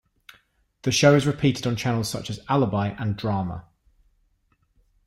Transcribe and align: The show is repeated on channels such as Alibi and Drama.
The 0.81 0.91
show 0.91 1.13
is 1.13 1.27
repeated 1.27 1.67
on 1.67 1.75
channels 1.75 2.09
such 2.09 2.31
as 2.31 2.39
Alibi 2.49 2.87
and 2.97 3.15
Drama. 3.15 3.65